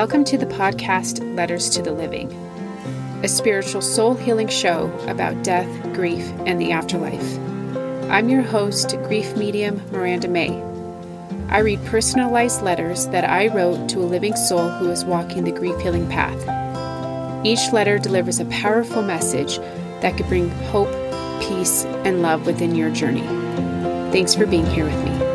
[0.00, 2.32] Welcome to the podcast Letters to the Living,
[3.22, 7.38] a spiritual soul healing show about death, grief, and the afterlife.
[8.10, 10.58] I'm your host, grief medium Miranda May.
[11.50, 15.52] I read personalized letters that I wrote to a living soul who is walking the
[15.52, 17.44] grief healing path.
[17.44, 19.58] Each letter delivers a powerful message
[20.00, 20.88] that could bring hope,
[21.42, 23.26] peace, and love within your journey.
[24.12, 25.29] Thanks for being here with me.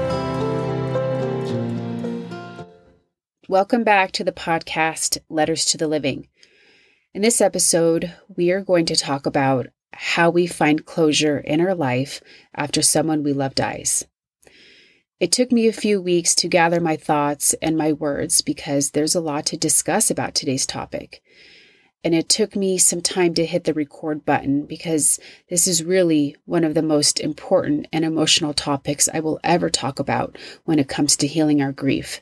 [3.55, 6.27] Welcome back to the podcast Letters to the Living.
[7.13, 11.73] In this episode, we are going to talk about how we find closure in our
[11.73, 12.21] life
[12.53, 14.03] after someone we love dies.
[15.21, 19.15] It took me a few weeks to gather my thoughts and my words because there's
[19.15, 21.21] a lot to discuss about today's topic.
[22.03, 25.17] And it took me some time to hit the record button because
[25.49, 29.99] this is really one of the most important and emotional topics I will ever talk
[29.99, 32.21] about when it comes to healing our grief.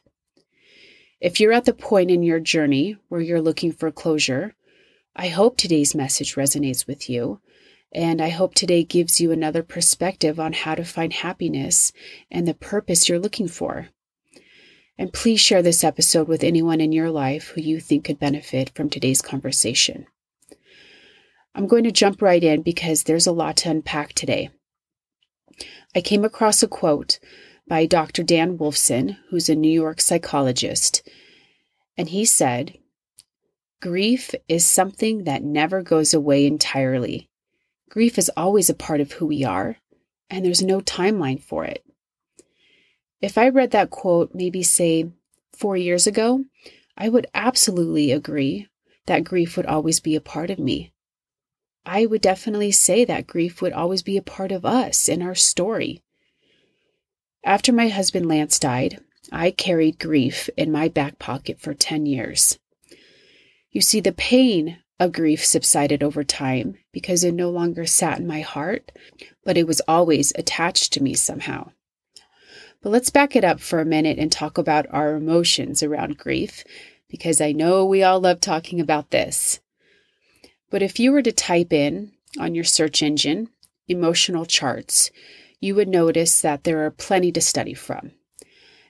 [1.24, 4.56] If you're at the point in your journey where you're looking for closure,
[5.16, 7.40] I hope today's message resonates with you.
[7.94, 11.94] And I hope today gives you another perspective on how to find happiness
[12.30, 13.88] and the purpose you're looking for.
[14.98, 18.72] And please share this episode with anyone in your life who you think could benefit
[18.76, 20.08] from today's conversation.
[21.56, 24.50] I'm going to jump right in because there's a lot to unpack today.
[25.96, 27.20] I came across a quote
[27.68, 28.24] by Dr.
[28.24, 31.08] Dan Wolfson, who's a New York psychologist.
[31.98, 32.78] And he said,
[33.82, 37.30] Grief is something that never goes away entirely.
[37.90, 39.78] Grief is always a part of who we are,
[40.30, 41.84] and there's no timeline for it.
[43.22, 45.12] If I read that quote maybe, say,
[45.56, 46.46] four years ago,
[46.98, 48.68] I would absolutely agree
[49.06, 50.94] that grief would always be a part of me.
[51.86, 55.36] I would definitely say that grief would always be a part of us in our
[55.36, 56.03] story.
[57.44, 59.00] After my husband Lance died,
[59.32, 62.58] I carried grief in my back pocket for 10 years.
[63.72, 68.28] You see, the pain of grief subsided over time because it no longer sat in
[68.28, 68.92] my heart,
[69.44, 71.72] but it was always attached to me somehow.
[72.82, 76.64] But let's back it up for a minute and talk about our emotions around grief,
[77.10, 79.60] because I know we all love talking about this.
[80.70, 83.50] But if you were to type in on your search engine
[83.88, 85.12] emotional charts,
[85.64, 88.12] you would notice that there are plenty to study from.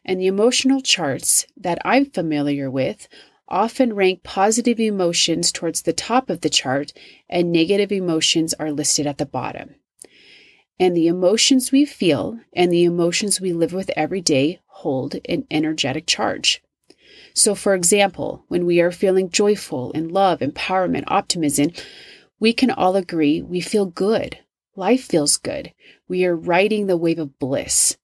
[0.04, 3.08] And the emotional charts that I'm familiar with
[3.48, 6.92] often rank positive emotions towards the top of the chart
[7.30, 9.76] and negative emotions are listed at the bottom.
[10.80, 15.46] And the emotions we feel and the emotions we live with every day hold an
[15.52, 16.64] energetic charge.
[17.36, 21.72] So, for example, when we are feeling joyful in love, empowerment, optimism,
[22.40, 24.40] we can all agree we feel good,
[24.76, 25.74] Life feels good.
[26.08, 27.98] We are riding the wave of bliss.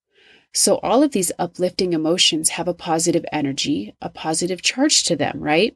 [0.54, 5.40] So, all of these uplifting emotions have a positive energy, a positive charge to them,
[5.40, 5.76] right?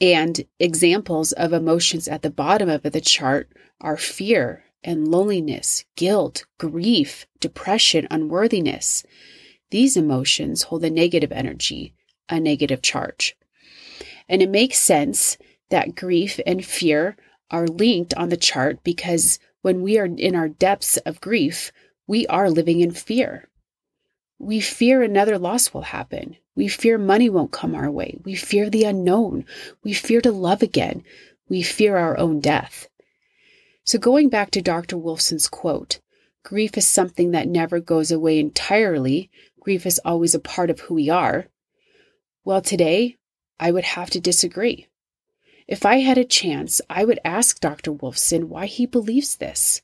[0.00, 6.44] And examples of emotions at the bottom of the chart are fear and loneliness, guilt,
[6.58, 9.04] grief, depression, unworthiness.
[9.70, 11.94] These emotions hold a negative energy,
[12.28, 13.36] a negative charge.
[14.28, 15.38] And it makes sense
[15.70, 17.16] that grief and fear
[17.52, 21.70] are linked on the chart because when we are in our depths of grief,
[22.06, 23.48] we are living in fear.
[24.38, 26.36] We fear another loss will happen.
[26.56, 28.18] We fear money won't come our way.
[28.24, 29.44] We fear the unknown.
[29.84, 31.04] We fear to love again.
[31.48, 32.88] We fear our own death.
[33.84, 34.96] So, going back to Dr.
[34.96, 36.00] Wolfson's quote,
[36.44, 39.30] grief is something that never goes away entirely.
[39.60, 41.46] Grief is always a part of who we are.
[42.44, 43.16] Well, today,
[43.60, 44.88] I would have to disagree.
[45.68, 47.92] If I had a chance, I would ask Dr.
[47.92, 49.82] Wolfson why he believes this.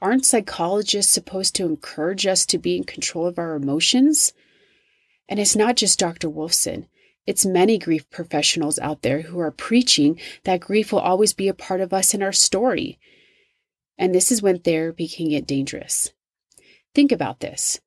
[0.00, 4.32] Aren't psychologists supposed to encourage us to be in control of our emotions?
[5.28, 6.28] And it's not just Dr.
[6.28, 6.86] Wolfson.
[7.26, 11.54] It's many grief professionals out there who are preaching that grief will always be a
[11.54, 12.98] part of us in our story.
[13.98, 16.12] And this is when therapy can get dangerous.
[16.94, 17.80] Think about this.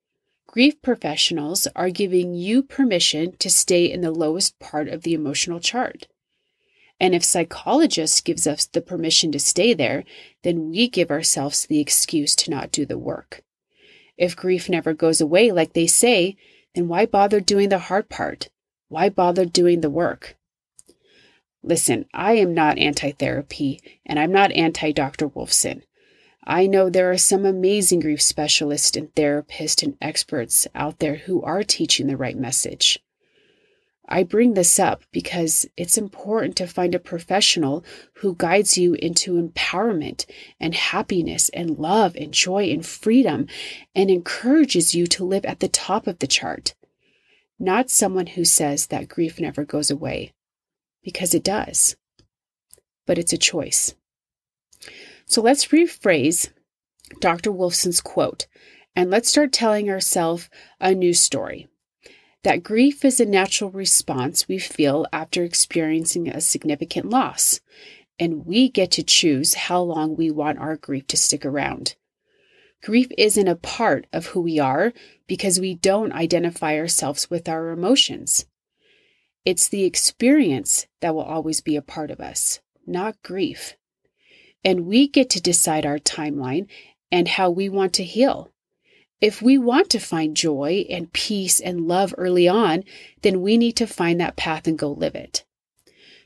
[0.45, 5.61] Grief professionals are giving you permission to stay in the lowest part of the emotional
[5.61, 6.07] chart.
[7.01, 10.03] And if psychologist gives us the permission to stay there,
[10.43, 13.41] then we give ourselves the excuse to not do the work.
[14.17, 16.37] If grief never goes away, like they say,
[16.75, 18.49] then why bother doing the hard part?
[18.87, 20.37] Why bother doing the work?
[21.63, 25.27] Listen, I am not anti therapy and I'm not anti Dr.
[25.27, 25.81] Wolfson.
[26.45, 31.41] I know there are some amazing grief specialists and therapists and experts out there who
[31.41, 32.99] are teaching the right message.
[34.07, 39.41] I bring this up because it's important to find a professional who guides you into
[39.41, 40.25] empowerment
[40.59, 43.47] and happiness and love and joy and freedom
[43.95, 46.73] and encourages you to live at the top of the chart.
[47.61, 50.33] not someone who says that grief never goes away,
[51.03, 51.95] because it does.
[53.05, 53.93] But it's a choice.
[55.25, 56.49] So let's rephrase
[57.19, 57.51] Dr.
[57.51, 58.47] Wolfson's quote
[58.95, 60.49] and let's start telling ourselves
[60.79, 61.67] a new story.
[62.43, 67.59] That grief is a natural response we feel after experiencing a significant loss,
[68.17, 71.95] and we get to choose how long we want our grief to stick around.
[72.83, 74.91] Grief isn't a part of who we are
[75.27, 78.45] because we don't identify ourselves with our emotions.
[79.45, 83.75] It's the experience that will always be a part of us, not grief.
[84.63, 86.67] And we get to decide our timeline
[87.11, 88.50] and how we want to heal.
[89.21, 92.83] If we want to find joy and peace and love early on,
[93.21, 95.45] then we need to find that path and go live it.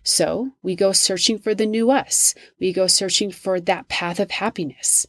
[0.02, 2.34] So we go searching for the new us.
[2.58, 5.08] We go searching for that path of happiness.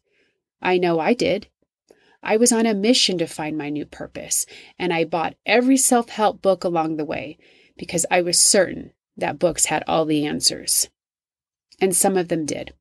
[0.61, 1.47] I know I did.
[2.23, 4.47] I was on a mission to find my new purpose,
[4.79, 7.39] and I bought every self help book along the way
[7.77, 10.89] because I was certain that books had all the answers.
[11.81, 12.73] And some of them did.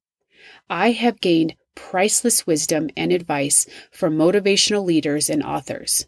[0.68, 6.06] I have gained priceless wisdom and advice from motivational leaders and authors.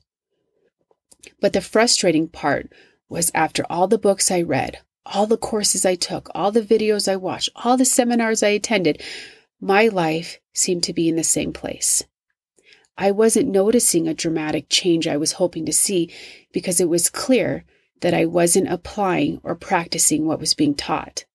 [1.40, 2.72] But the frustrating part
[3.10, 7.08] was after all the books I read, all the courses I took, all the videos
[7.08, 9.02] I watched, all the seminars I attended,
[9.60, 12.04] my life seemed to be in the same place.
[12.98, 16.12] I wasn't noticing a dramatic change I was hoping to see
[16.52, 17.64] because it was clear
[18.02, 21.26] that I wasn't applying or practicing what was being taught.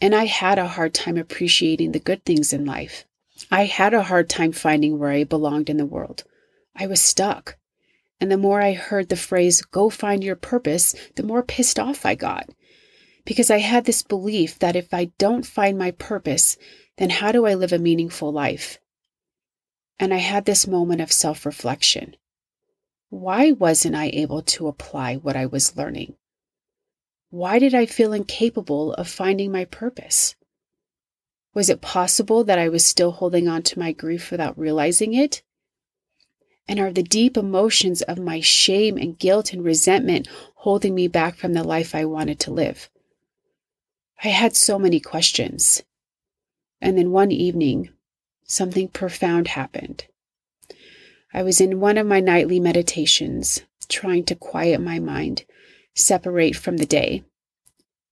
[0.00, 3.06] And I had a hard time appreciating the good things in life.
[3.54, 6.24] I had a hard time finding where I belonged in the world.
[6.74, 7.56] I was stuck.
[8.20, 12.04] And the more I heard the phrase, go find your purpose, the more pissed off
[12.04, 12.50] I got.
[13.24, 16.56] Because I had this belief that if I don't find my purpose,
[16.96, 18.80] then how do I live a meaningful life?
[20.00, 22.16] And I had this moment of self reflection.
[23.08, 26.16] Why wasn't I able to apply what I was learning?
[27.30, 30.34] Why did I feel incapable of finding my purpose?
[31.54, 35.42] Was it possible that I was still holding on to my grief without realizing it?
[36.66, 41.36] And are the deep emotions of my shame and guilt and resentment holding me back
[41.36, 42.90] from the life I wanted to live?
[44.22, 45.82] I had so many questions.
[46.80, 47.90] And then one evening,
[48.44, 50.06] something profound happened.
[51.32, 55.44] I was in one of my nightly meditations, trying to quiet my mind,
[55.94, 57.24] separate from the day.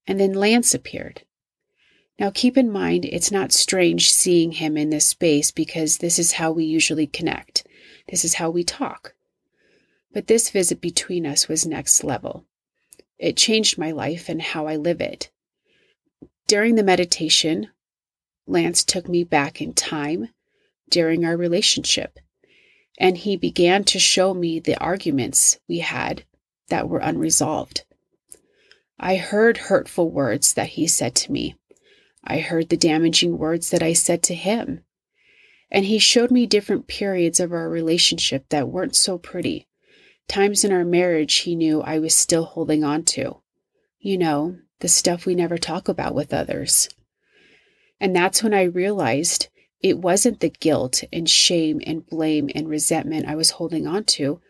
[0.06, 1.22] And then Lance appeared.
[2.22, 6.34] Now, keep in mind, it's not strange seeing him in this space because this is
[6.34, 7.66] how we usually connect.
[8.08, 9.16] This is how we talk.
[10.12, 12.46] But this visit between us was next level.
[13.18, 15.32] It changed my life and how I live it.
[16.46, 17.70] During the meditation,
[18.46, 20.28] Lance took me back in time
[20.88, 22.20] during our relationship,
[23.00, 26.22] and he began to show me the arguments we had
[26.68, 27.84] that were unresolved.
[28.96, 31.56] I heard hurtful words that he said to me
[32.24, 34.84] I heard the damaging words that I said to him.
[35.70, 39.66] And he showed me different periods of our relationship that weren't so pretty.
[40.28, 43.40] Times in our marriage he knew I was still holding on to.
[43.98, 46.88] You know, the stuff we never talk about with others.
[48.00, 49.48] And that's when I realized
[49.80, 54.40] it wasn't the guilt and shame and blame and resentment I was holding on to.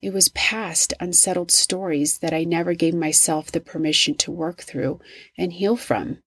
[0.00, 5.00] It was past unsettled stories that I never gave myself the permission to work through
[5.36, 6.22] and heal from.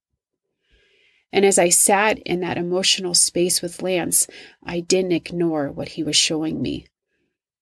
[1.34, 4.28] And as I sat in that emotional space with Lance,
[4.64, 6.88] I didn't ignore what he was showing me.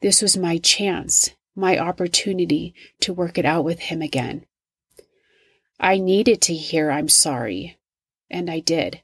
[0.01, 4.45] This was my chance, my opportunity to work it out with him again.
[5.79, 7.77] I needed to hear I'm sorry,
[8.29, 9.01] and I did.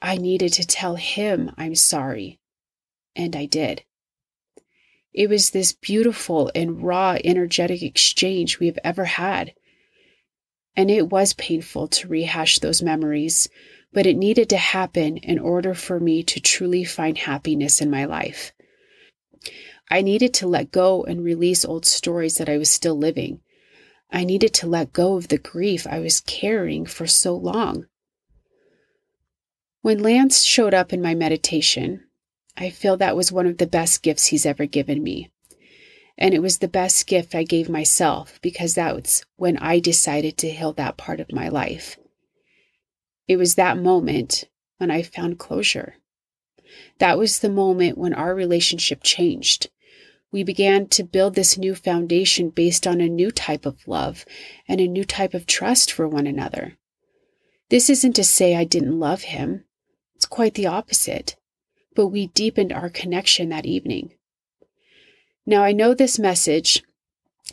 [0.00, 2.38] I needed to tell him I'm sorry,
[3.16, 3.84] and I did.
[5.12, 9.54] It was this beautiful and raw energetic exchange we have ever had.
[10.76, 13.48] And it was painful to rehash those memories
[13.92, 18.04] but it needed to happen in order for me to truly find happiness in my
[18.04, 18.52] life.
[19.90, 23.40] I needed to let go and release old stories that I was still living.
[24.10, 27.86] I needed to let go of the grief I was carrying for so long.
[29.80, 32.04] When Lance showed up in my meditation,
[32.56, 35.30] I feel that was one of the best gifts he's ever given me.
[36.18, 40.36] And it was the best gift I gave myself because that was when I decided
[40.38, 41.96] to heal that part of my life.
[43.28, 44.46] It was that moment
[44.78, 45.96] when I found closure.
[46.98, 49.70] That was the moment when our relationship changed.
[50.32, 54.24] We began to build this new foundation based on a new type of love
[54.66, 56.76] and a new type of trust for one another.
[57.70, 59.64] This isn't to say I didn't love him,
[60.14, 61.36] it's quite the opposite,
[61.94, 64.14] but we deepened our connection that evening.
[65.46, 66.82] Now, I know this message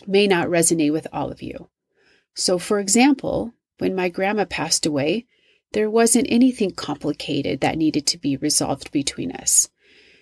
[0.08, 1.70] may not resonate with all of you.
[2.34, 5.28] So, for example, when my grandma passed away,
[5.76, 9.68] there wasn't anything complicated that needed to be resolved between us.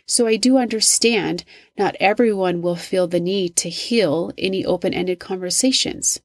[0.08, 1.44] So I do understand
[1.78, 6.20] not everyone will feel the need to heal any open ended conversations.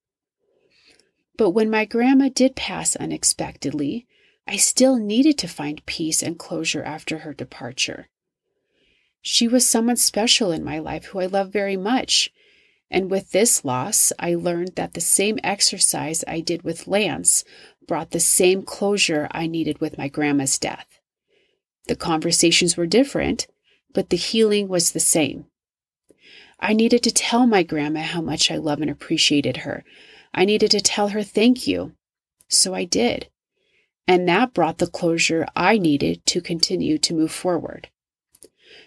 [1.37, 4.07] But when my grandma did pass unexpectedly,
[4.47, 8.09] I still needed to find peace and closure after her departure.
[9.21, 12.31] She was someone special in my life who I love very much.
[12.91, 17.45] And with this loss, I learned that the same exercise I did with Lance
[17.89, 21.01] brought the same closure I needed with my grandma's death.
[21.89, 23.49] The conversations were different,
[23.93, 25.47] but the healing was the same.
[26.61, 29.85] I needed to tell my grandma how much I love and appreciated her.
[30.33, 31.95] I needed to tell her thank you.
[32.49, 33.29] So I did.
[34.07, 37.89] And that brought the closure I needed to continue to move forward.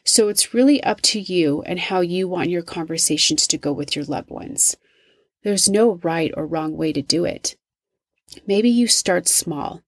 [0.03, 3.95] So it's really up to you and how you want your conversations to go with
[3.95, 4.75] your loved ones.
[5.43, 7.55] There's no right or wrong way to do it.
[8.47, 9.81] Maybe you start small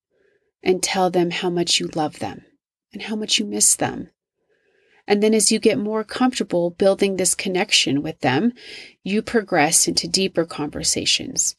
[0.62, 2.44] and tell them how much you love them
[2.92, 4.10] and how much you miss them
[5.06, 8.52] and then as you get more comfortable building this connection with them,
[9.02, 11.56] you progress into deeper conversations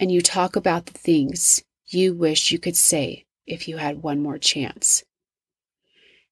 [0.00, 4.22] and you talk about the things you wish you could say if you had one
[4.22, 5.04] more chance.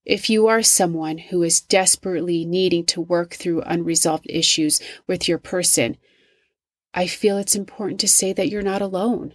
[0.06, 5.38] If you are someone who is desperately needing to work through unresolved issues with your
[5.38, 5.98] person,
[6.94, 9.34] I feel it's important to say that you're not alone.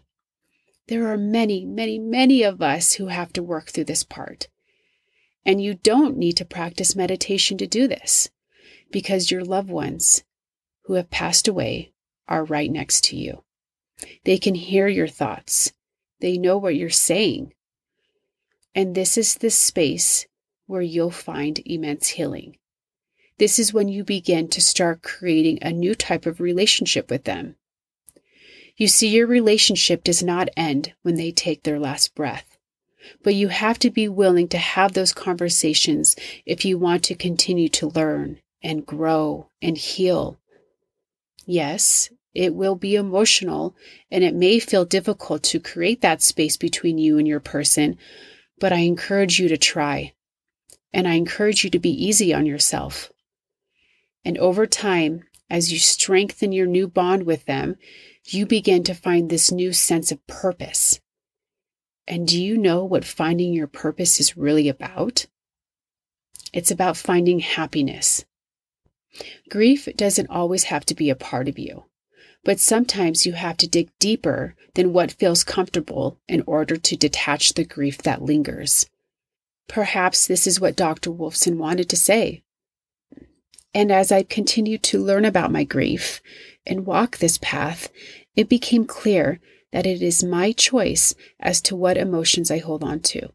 [0.87, 4.47] There are many, many, many of us who have to work through this part.
[5.43, 8.29] And you don't need to practice meditation to do this
[8.91, 10.23] because your loved ones
[10.83, 11.91] who have passed away
[12.27, 13.43] are right next to you.
[14.23, 15.73] They can hear your thoughts,
[16.19, 17.53] they know what you're saying.
[18.73, 20.27] And this is the space
[20.67, 22.57] where you'll find immense healing.
[23.37, 27.55] This is when you begin to start creating a new type of relationship with them.
[28.77, 32.57] You see, your relationship does not end when they take their last breath.
[33.23, 36.15] But you have to be willing to have those conversations
[36.45, 40.39] if you want to continue to learn and grow and heal.
[41.45, 43.75] Yes, it will be emotional
[44.11, 47.97] and it may feel difficult to create that space between you and your person,
[48.59, 50.13] but I encourage you to try.
[50.91, 53.11] And I encourage you to be easy on yourself.
[54.23, 57.77] And over time, as you strengthen your new bond with them,
[58.25, 60.99] you begin to find this new sense of purpose
[62.07, 65.25] and do you know what finding your purpose is really about?
[66.53, 68.25] It's about finding happiness.
[69.49, 71.85] Grief doesn't always have to be a part of you,
[72.43, 77.53] but sometimes you have to dig deeper than what feels comfortable in order to detach
[77.53, 78.87] the grief that lingers.
[79.67, 81.09] Perhaps this is what Dr.
[81.09, 82.43] Wolfson wanted to say.
[83.75, 86.21] And as I continued to learn about my grief
[86.65, 87.89] and walk this path,
[88.33, 89.41] it became clear
[89.73, 93.33] that it is my choice as to what emotions I hold on to.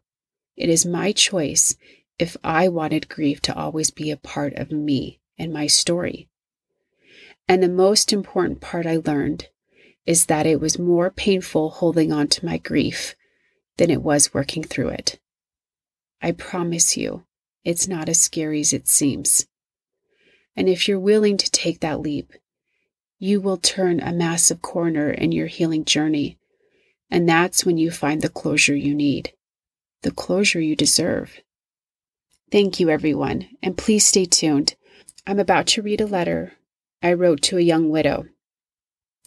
[0.57, 1.75] It is my choice
[2.17, 6.27] if I wanted grief to always be a part of me and my story.
[7.47, 9.47] And the most important part I learned
[10.07, 13.15] is that it was more painful holding on to my grief
[13.77, 15.19] than it was working through it.
[16.19, 17.25] I promise you,
[17.63, 19.45] it's not as scary as it seems.
[20.55, 22.33] And if you're willing to take that leap,
[23.19, 26.37] you will turn a massive corner in your healing journey.
[27.09, 29.33] And that's when you find the closure you need,
[30.01, 31.39] the closure you deserve.
[32.51, 34.75] Thank you, everyone, and please stay tuned.
[35.27, 36.53] I'm about to read a letter
[37.03, 38.25] I wrote to a young widow.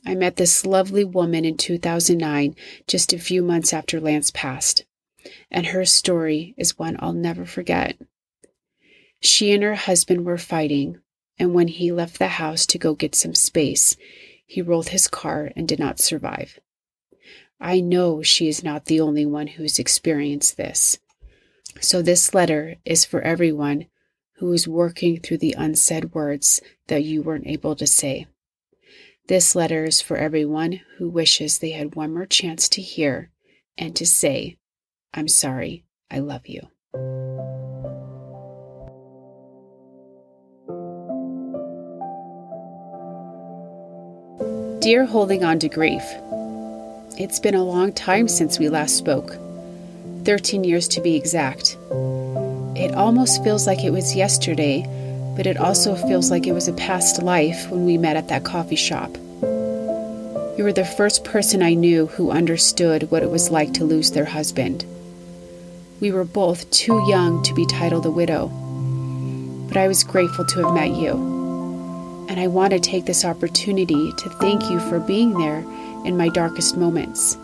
[0.07, 2.55] I met this lovely woman in 2009,
[2.87, 4.85] just a few months after Lance passed,
[5.51, 7.97] and her story is one I'll never forget.
[9.21, 10.99] She and her husband were fighting
[11.39, 13.97] and when he left the house to go get some space,
[14.47, 16.59] he rolled his car and did not survive.
[17.61, 20.99] I know she is not the only one who's experienced this.
[21.81, 23.87] So, this letter is for everyone
[24.37, 28.27] who is working through the unsaid words that you weren't able to say.
[29.27, 33.31] This letter is for everyone who wishes they had one more chance to hear
[33.79, 34.59] and to say,
[35.15, 36.69] I'm sorry, I love you.
[44.85, 46.03] Dear Holding On to Grief,
[47.17, 49.39] It's been a long time since we last spoke
[50.25, 51.79] 13 years to be exact.
[52.77, 54.83] It almost feels like it was yesterday,
[55.39, 58.45] but it also feels like it was a past life when we met at that
[58.45, 59.17] coffee shop.
[60.59, 64.11] You were the first person I knew who understood what it was like to lose
[64.11, 64.85] their husband.
[66.03, 68.49] We were both too young to be titled a widow,
[69.67, 71.34] but I was grateful to have met you.
[72.35, 75.61] And I want to take this opportunity to thank you for being there
[76.05, 77.37] in my darkest moments.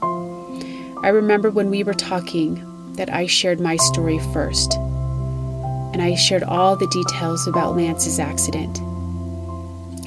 [0.00, 6.44] I remember when we were talking that I shared my story first, and I shared
[6.44, 8.78] all the details about Lance's accident.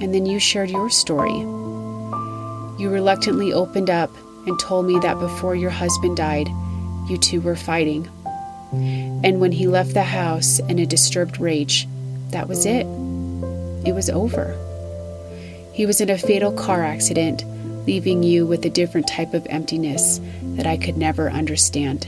[0.01, 1.37] And then you shared your story.
[1.37, 4.11] You reluctantly opened up
[4.47, 6.47] and told me that before your husband died,
[7.09, 8.07] you two were fighting.
[8.71, 11.85] And when he left the house in a disturbed rage,
[12.29, 12.87] that was it.
[13.85, 14.57] It was over.
[15.71, 17.43] He was in a fatal car accident,
[17.85, 20.19] leaving you with a different type of emptiness
[20.55, 22.07] that I could never understand.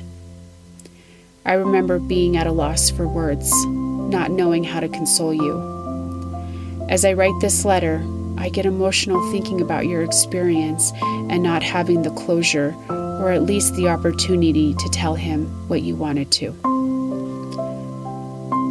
[1.46, 6.88] I remember being at a loss for words, not knowing how to console you.
[6.90, 8.04] As I write this letter,
[8.38, 13.76] I get emotional thinking about your experience and not having the closure or at least
[13.76, 16.56] the opportunity to tell him what you wanted to.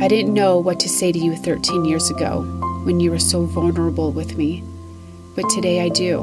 [0.00, 3.44] I didn't know what to say to you 13 years ago when you were so
[3.44, 4.62] vulnerable with me,
[5.34, 6.18] but today I do.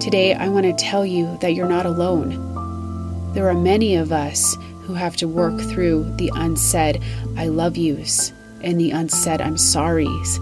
[0.00, 3.32] Today I want to tell you that you're not alone.
[3.32, 7.00] There are many of us who have to work through the unsaid
[7.36, 10.36] I love yous and the unsaid I'm sorries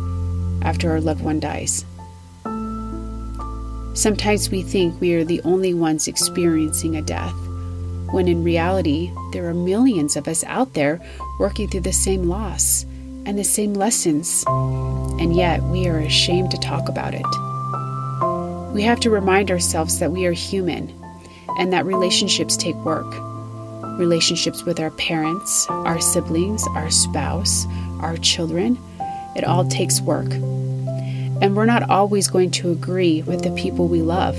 [0.65, 1.85] after our loved one dies.
[3.93, 7.37] Sometimes we think we are the only ones experiencing a death,
[8.11, 10.99] when in reality, there are millions of us out there
[11.39, 12.87] working through the same loss
[13.29, 17.27] and the same lessons, and yet we are ashamed to talk about it.
[18.73, 20.89] We have to remind ourselves that we are human
[21.59, 23.07] and that relationships take work.
[23.99, 27.67] Relationships with our parents, our siblings, our spouse,
[28.01, 28.79] our children,
[29.37, 30.33] it all takes work.
[30.33, 34.39] And we're not always going to agree with the people we love.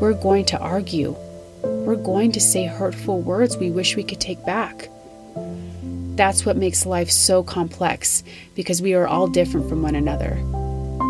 [0.00, 1.14] We're going to argue.
[1.62, 4.88] We're going to say hurtful words we wish we could take back.
[6.16, 8.22] That's what makes life so complex
[8.54, 10.32] because we are all different from one another.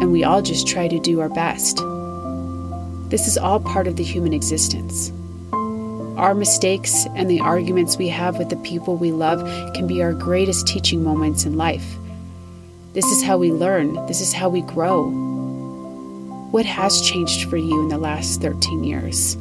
[0.00, 1.76] And we all just try to do our best.
[3.10, 5.12] This is all part of the human existence.
[6.16, 9.40] Our mistakes and the arguments we have with the people we love
[9.74, 11.96] can be our greatest teaching moments in life.
[12.94, 15.10] This is how we learn, this is how we grow.
[16.50, 19.36] What has changed for you in the last 13 years?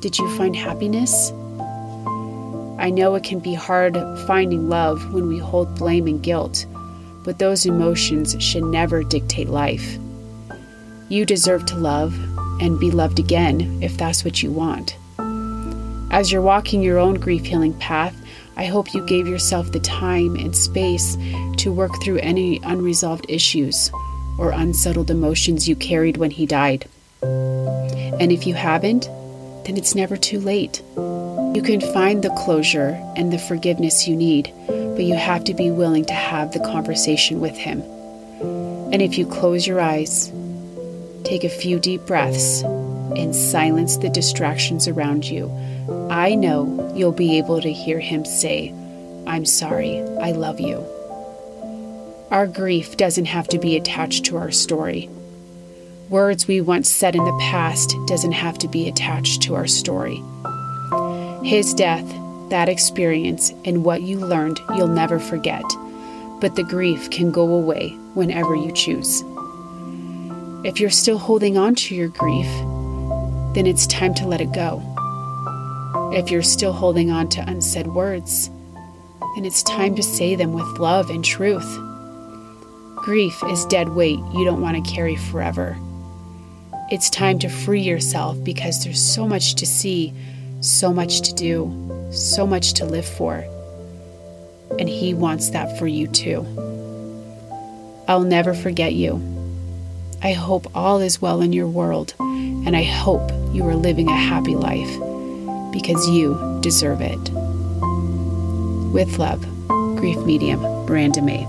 [0.00, 1.32] Did you find happiness?
[2.80, 3.94] I know it can be hard
[4.26, 6.64] finding love when we hold blame and guilt,
[7.24, 9.98] but those emotions should never dictate life.
[11.10, 12.14] You deserve to love
[12.62, 14.96] and be loved again if that's what you want.
[16.10, 18.16] As you're walking your own grief healing path,
[18.56, 21.18] I hope you gave yourself the time and space
[21.58, 23.90] to work through any unresolved issues
[24.38, 26.88] or unsettled emotions you carried when he died.
[27.22, 29.02] And if you haven't,
[29.66, 30.82] then it's never too late.
[31.52, 35.70] You can find the closure and the forgiveness you need, but you have to be
[35.70, 37.82] willing to have the conversation with him.
[38.92, 40.32] And if you close your eyes,
[41.24, 45.50] take a few deep breaths, and silence the distractions around you,
[46.08, 48.72] I know you'll be able to hear him say,
[49.26, 50.86] I'm sorry, I love you.
[52.30, 55.10] Our grief doesn't have to be attached to our story.
[56.08, 60.22] Words we once said in the past doesn't have to be attached to our story.
[61.42, 62.06] His death,
[62.50, 65.64] that experience, and what you learned, you'll never forget,
[66.40, 69.22] but the grief can go away whenever you choose.
[70.64, 72.46] If you're still holding on to your grief,
[73.54, 74.82] then it's time to let it go.
[76.12, 78.50] If you're still holding on to unsaid words,
[79.34, 81.78] then it's time to say them with love and truth.
[82.96, 85.78] Grief is dead weight you don't want to carry forever.
[86.90, 90.12] It's time to free yourself because there's so much to see,
[90.60, 93.44] so much to do, so much to live for.
[94.78, 96.46] And He wants that for you too.
[98.08, 99.22] I'll never forget you.
[100.22, 104.16] I hope all is well in your world, and I hope you are living a
[104.16, 104.90] happy life
[105.72, 107.30] because you deserve it.
[108.92, 109.40] With love,
[109.96, 111.46] Grief Medium, Miranda May.